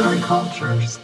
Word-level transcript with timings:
Sensory 0.00 0.20
Cultures. 0.28 1.00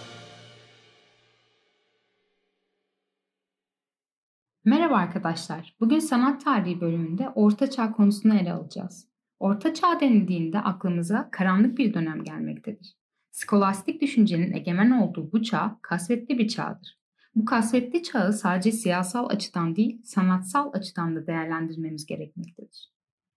Merhaba 4.65 4.97
arkadaşlar. 4.97 5.77
Bugün 5.81 5.99
sanat 5.99 6.45
tarihi 6.45 6.81
bölümünde 6.81 7.29
Orta 7.29 7.71
Çağ 7.71 7.93
konusunu 7.93 8.35
ele 8.35 8.53
alacağız. 8.53 9.09
Orta 9.39 9.75
Çağ 9.75 10.01
denildiğinde 10.01 10.61
aklımıza 10.61 11.29
karanlık 11.33 11.79
bir 11.79 11.95
dönem 11.95 12.25
gelmektedir. 12.25 12.97
Skolastik 13.31 14.03
düşüncenin 14.03 14.53
egemen 14.53 14.91
olduğu 14.91 15.33
bu 15.33 15.43
çağ 15.43 15.79
kasvetli 15.83 16.39
bir 16.39 16.49
çağdır. 16.49 16.99
Bu 17.35 17.45
kasvetli 17.45 18.03
çağı 18.03 18.33
sadece 18.33 18.73
siyasal 18.73 19.29
açıdan 19.29 19.77
değil, 19.77 20.03
sanatsal 20.05 20.71
açıdan 20.73 21.17
da 21.17 21.27
değerlendirmemiz 21.27 22.07
gerekmektedir. 22.07 22.93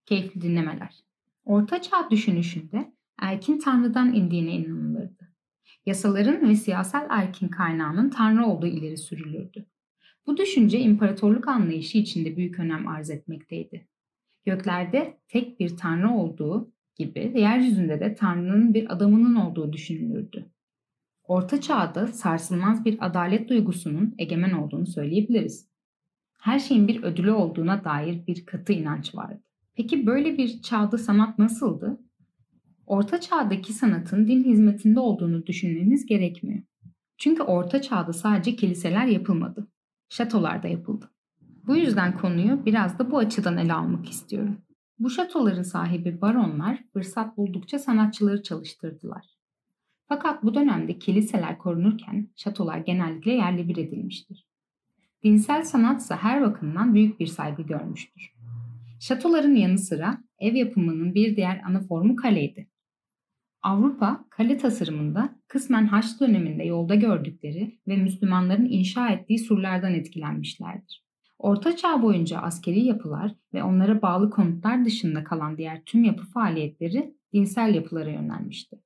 Keyifli 0.05 0.41
dinlemeler. 0.41 1.03
Orta 1.45 1.81
Çağ 1.81 2.09
düşünüşünde 2.11 2.93
erkin 3.21 3.59
tanrıdan 3.59 4.13
indiğine 4.13 4.51
inanılırdı. 4.51 4.98
Yasaların 5.89 6.49
ve 6.49 6.55
siyasal 6.55 7.07
erkin 7.09 7.47
kaynağının 7.47 8.09
tanrı 8.09 8.45
olduğu 8.45 8.67
ileri 8.67 8.97
sürülürdü. 8.97 9.65
Bu 10.27 10.37
düşünce 10.37 10.79
imparatorluk 10.79 11.47
anlayışı 11.47 11.97
içinde 11.97 12.37
büyük 12.37 12.59
önem 12.59 12.87
arz 12.87 13.09
etmekteydi. 13.09 13.87
Göklerde 14.45 15.17
tek 15.27 15.59
bir 15.59 15.77
tanrı 15.77 16.11
olduğu 16.11 16.71
gibi 16.95 17.31
yeryüzünde 17.35 17.99
de 17.99 18.15
tanrının 18.15 18.73
bir 18.73 18.93
adamının 18.93 19.35
olduğu 19.35 19.73
düşünülürdü. 19.73 20.45
Orta 21.23 21.61
çağda 21.61 22.07
sarsılmaz 22.07 22.85
bir 22.85 22.97
adalet 22.99 23.49
duygusunun 23.49 24.15
egemen 24.17 24.51
olduğunu 24.51 24.87
söyleyebiliriz. 24.87 25.69
Her 26.39 26.59
şeyin 26.59 26.87
bir 26.87 27.03
ödülü 27.03 27.31
olduğuna 27.31 27.83
dair 27.83 28.27
bir 28.27 28.45
katı 28.45 28.73
inanç 28.73 29.15
vardı. 29.15 29.43
Peki 29.75 30.05
böyle 30.05 30.37
bir 30.37 30.61
çağda 30.61 30.97
sanat 30.97 31.39
nasıldı? 31.39 31.99
Orta 32.89 33.21
çağdaki 33.21 33.73
sanatın 33.73 34.27
din 34.27 34.43
hizmetinde 34.43 34.99
olduğunu 34.99 35.45
düşünmemiz 35.45 36.05
gerekmiyor. 36.05 36.63
Çünkü 37.17 37.43
orta 37.43 37.81
çağda 37.81 38.13
sadece 38.13 38.55
kiliseler 38.55 39.05
yapılmadı. 39.05 39.67
Şatolar 40.09 40.63
da 40.63 40.67
yapıldı. 40.67 41.11
Bu 41.67 41.75
yüzden 41.75 42.17
konuyu 42.17 42.65
biraz 42.65 42.99
da 42.99 43.11
bu 43.11 43.17
açıdan 43.17 43.57
ele 43.57 43.73
almak 43.73 44.09
istiyorum. 44.09 44.57
Bu 44.99 45.09
şatoların 45.09 45.63
sahibi 45.63 46.21
baronlar 46.21 46.83
fırsat 46.93 47.37
buldukça 47.37 47.79
sanatçıları 47.79 48.43
çalıştırdılar. 48.43 49.25
Fakat 50.07 50.43
bu 50.43 50.53
dönemde 50.53 50.99
kiliseler 50.99 51.57
korunurken 51.57 52.27
şatolar 52.35 52.77
genellikle 52.77 53.33
yerli 53.33 53.67
bir 53.67 53.77
edilmiştir. 53.77 54.45
Dinsel 55.23 55.63
sanatsa 55.63 56.17
her 56.17 56.41
bakımdan 56.41 56.93
büyük 56.93 57.19
bir 57.19 57.27
saygı 57.27 57.61
görmüştür. 57.61 58.33
Şatoların 58.99 59.55
yanı 59.55 59.77
sıra 59.77 60.23
ev 60.39 60.55
yapımının 60.55 61.13
bir 61.15 61.35
diğer 61.35 61.61
ana 61.65 61.79
formu 61.81 62.15
kaleydi. 62.15 62.67
Avrupa 63.61 64.25
kale 64.29 64.57
tasarımında 64.57 65.39
kısmen 65.47 65.85
Haç 65.85 66.19
döneminde 66.19 66.63
yolda 66.63 66.95
gördükleri 66.95 67.79
ve 67.87 67.97
Müslümanların 67.97 68.65
inşa 68.65 69.09
ettiği 69.09 69.39
surlardan 69.39 69.93
etkilenmişlerdir. 69.93 71.05
Orta 71.39 71.75
Çağ 71.75 72.01
boyunca 72.01 72.39
askeri 72.39 72.79
yapılar 72.79 73.35
ve 73.53 73.63
onlara 73.63 74.01
bağlı 74.01 74.29
konutlar 74.29 74.85
dışında 74.85 75.23
kalan 75.23 75.57
diğer 75.57 75.83
tüm 75.85 76.03
yapı 76.03 76.25
faaliyetleri 76.25 77.15
dinsel 77.33 77.75
yapılara 77.75 78.09
yönelmişti. 78.09 78.79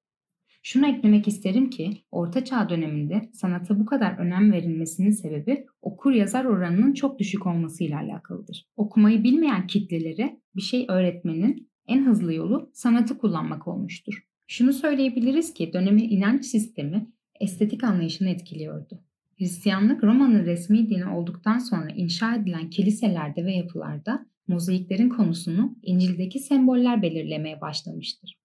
Şunu 0.63 0.88
eklemek 0.88 1.27
isterim 1.27 1.69
ki 1.69 2.03
Orta 2.11 2.45
Çağ 2.45 2.69
döneminde 2.69 3.29
sanata 3.33 3.79
bu 3.79 3.85
kadar 3.85 4.17
önem 4.17 4.51
verilmesinin 4.51 5.11
sebebi 5.11 5.66
okur 5.81 6.11
yazar 6.11 6.45
oranının 6.45 6.94
çok 6.94 7.19
düşük 7.19 7.47
olmasıyla 7.47 7.99
alakalıdır. 7.99 8.66
Okumayı 8.75 9.23
bilmeyen 9.23 9.67
kitlelere 9.67 10.39
bir 10.55 10.61
şey 10.61 10.85
öğretmenin 10.89 11.69
en 11.88 12.05
hızlı 12.05 12.33
yolu 12.33 12.69
sanatı 12.73 13.17
kullanmak 13.17 13.67
olmuştur. 13.67 14.23
Şunu 14.53 14.73
söyleyebiliriz 14.73 15.53
ki 15.53 15.73
dönemin 15.73 16.09
inanç 16.09 16.45
sistemi 16.45 17.07
estetik 17.39 17.83
anlayışını 17.83 18.29
etkiliyordu. 18.29 19.03
Hristiyanlık 19.37 20.03
Roma'nın 20.03 20.45
resmi 20.45 20.89
dini 20.89 21.05
olduktan 21.05 21.59
sonra 21.59 21.89
inşa 21.95 22.35
edilen 22.35 22.69
kiliselerde 22.69 23.45
ve 23.45 23.53
yapılarda 23.53 24.25
mozaiklerin 24.47 25.09
konusunu 25.09 25.75
İncil'deki 25.83 26.39
semboller 26.39 27.01
belirlemeye 27.01 27.61
başlamıştır. 27.61 28.39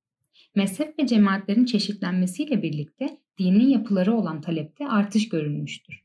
Mezhep 0.55 0.99
ve 0.99 1.07
cemaatlerin 1.07 1.65
çeşitlenmesiyle 1.65 2.63
birlikte 2.63 3.19
dini 3.39 3.71
yapıları 3.71 4.15
olan 4.15 4.41
talepte 4.41 4.89
artış 4.89 5.29
görülmüştür. 5.29 6.03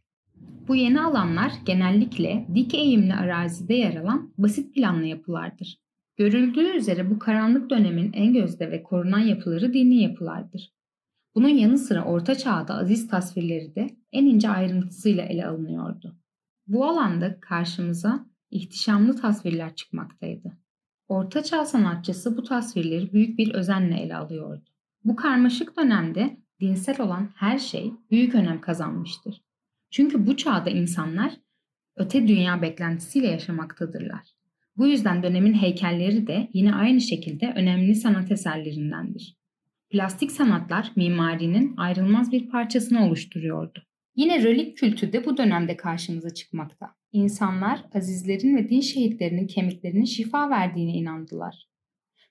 Bu 0.68 0.76
yeni 0.76 1.02
alanlar 1.02 1.52
genellikle 1.66 2.48
dik 2.56 2.74
eğimli 2.74 3.14
arazide 3.14 3.74
yer 3.74 3.96
alan 3.96 4.34
basit 4.38 4.76
planlı 4.76 5.06
yapılardır. 5.06 5.83
Görüldüğü 6.18 6.78
üzere 6.78 7.10
bu 7.10 7.20
karanlık 7.20 7.70
dönemin 7.70 8.14
en 8.14 8.34
gözde 8.34 8.72
ve 8.72 8.84
korunan 8.84 9.20
yapıları 9.20 9.74
dini 9.74 10.04
yapılardır. 10.04 10.74
Bunun 11.36 11.50
yanı 11.50 11.78
sıra 11.78 12.06
Orta 12.06 12.36
Çağ'da 12.36 12.76
aziz 12.76 13.08
tasvirleri 13.08 13.76
de 13.76 13.90
en 14.12 14.26
ince 14.26 14.50
ayrıntısıyla 14.50 15.24
ele 15.24 15.46
alınıyordu. 15.46 16.16
Bu 16.68 16.86
alanda 16.86 17.40
karşımıza 17.40 18.26
ihtişamlı 18.52 19.16
tasvirler 19.16 19.76
çıkmaktaydı. 19.76 20.58
Orta 21.08 21.44
Çağ 21.44 21.66
sanatçısı 21.66 22.38
bu 22.38 22.44
tasvirleri 22.44 23.14
büyük 23.14 23.38
bir 23.38 23.54
özenle 23.54 24.00
ele 24.00 24.16
alıyordu. 24.16 24.64
Bu 25.04 25.16
karmaşık 25.16 25.78
dönemde 25.78 26.38
dinsel 26.60 27.02
olan 27.02 27.30
her 27.36 27.60
şey 27.60 27.94
büyük 28.12 28.36
önem 28.36 28.62
kazanmıştır. 28.62 29.42
Çünkü 29.92 30.28
bu 30.28 30.38
çağda 30.38 30.70
insanlar 30.70 31.34
öte 31.96 32.28
dünya 32.28 32.62
beklentisiyle 32.62 33.28
yaşamaktadırlar. 33.28 34.43
Bu 34.78 34.88
yüzden 34.88 35.24
dönemin 35.24 35.54
heykelleri 35.54 36.28
de 36.28 36.50
yine 36.54 36.76
aynı 36.76 37.02
şekilde 37.02 37.54
önemli 37.56 37.96
sanat 37.96 38.32
eserlerindendir. 38.32 39.38
Plastik 39.90 40.32
sanatlar 40.32 40.92
mimarinin 40.96 41.74
ayrılmaz 41.78 42.32
bir 42.32 42.50
parçasını 42.50 43.06
oluşturuyordu. 43.06 43.84
Yine 44.16 44.44
relik 44.44 44.78
kültü 44.78 45.14
de 45.14 45.26
bu 45.26 45.38
dönemde 45.38 45.78
karşımıza 45.78 46.30
çıkmakta. 46.30 46.96
İnsanlar 47.12 47.86
azizlerin 47.94 48.56
ve 48.56 48.70
din 48.70 48.82
şehitlerinin 48.82 49.48
kemiklerinin 49.48 50.06
şifa 50.06 50.50
verdiğine 50.50 50.94
inandılar. 50.94 51.68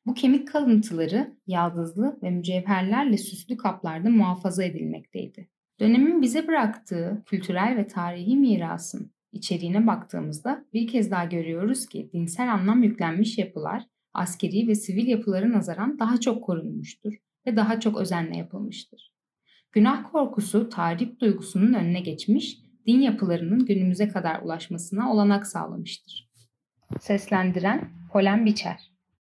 Bu 0.06 0.14
kemik 0.14 0.48
kalıntıları 0.48 1.36
yaldızlı 1.47 2.19
ve 2.22 2.30
mücevherlerle 2.30 3.16
süslü 3.16 3.56
kaplarda 3.56 4.10
muhafaza 4.10 4.64
edilmekteydi. 4.64 5.48
Dönemin 5.80 6.22
bize 6.22 6.48
bıraktığı 6.48 7.22
kültürel 7.26 7.76
ve 7.76 7.86
tarihi 7.86 8.36
mirasın 8.36 9.12
içeriğine 9.32 9.87
baktığımızda 9.87 10.65
bir 10.72 10.87
kez 10.87 11.10
daha 11.10 11.25
görüyoruz 11.25 11.87
ki 11.87 12.10
dinsel 12.12 12.53
anlam 12.53 12.82
yüklenmiş 12.82 13.38
yapılar 13.38 13.87
askeri 14.15 14.69
ve 14.69 14.75
sivil 14.75 15.06
yapılara 15.06 15.53
nazaran 15.53 15.98
daha 15.98 16.20
çok 16.20 16.44
korunmuştur 16.44 17.15
ve 17.47 17.56
daha 17.56 17.81
çok 17.81 18.00
özenle 18.00 18.37
yapılmıştır. 18.37 19.12
Günah 19.72 20.12
korkusu 20.12 20.69
tahrip 20.69 21.21
duygusunun 21.21 21.72
önüne 21.72 22.00
geçmiş, 22.00 22.59
din 22.87 23.00
yapılarının 23.00 23.66
günümüze 23.66 24.09
kadar 24.09 24.42
ulaşmasına 24.42 25.12
olanak 25.12 25.47
sağlamıştır. 25.47 26.31
Seslendiren 27.00 27.91
Polen 28.12 28.47
Biçer 28.47 28.91